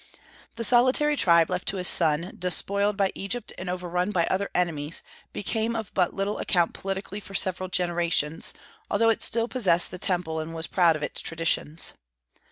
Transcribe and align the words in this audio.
The 0.55 0.63
solitary 0.63 1.15
tribe 1.15 1.51
left 1.51 1.67
to 1.67 1.77
his 1.77 1.87
son, 1.87 2.31
despoiled 2.39 2.97
by 2.97 3.11
Egypt 3.13 3.53
and 3.59 3.69
overrun 3.69 4.09
by 4.09 4.25
other 4.31 4.49
enemies, 4.55 5.03
became 5.31 5.75
of 5.75 5.93
but 5.93 6.11
little 6.15 6.39
account 6.39 6.73
politically 6.73 7.19
for 7.19 7.35
several 7.35 7.69
generations, 7.69 8.51
although 8.89 9.09
it 9.09 9.21
still 9.21 9.47
possessed 9.47 9.91
the 9.91 9.99
Temple 9.99 10.39
and 10.39 10.55
was 10.55 10.65
proud 10.65 10.95
of 10.95 11.03
its 11.03 11.21
traditions. 11.21 11.93